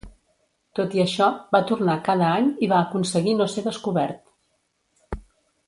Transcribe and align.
Tot 0.79 0.95
i 0.99 1.01
això, 1.03 1.27
va 1.57 1.61
tornar 1.71 1.97
cada 2.09 2.31
any 2.39 2.49
i 2.67 2.71
va 2.73 2.79
aconseguir 2.87 3.37
no 3.43 3.49
ser 3.53 3.65
descobert. 3.69 4.27